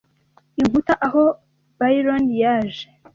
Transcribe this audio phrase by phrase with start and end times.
[0.61, 1.23] Inkuta aho
[1.79, 2.87] Byron yaje,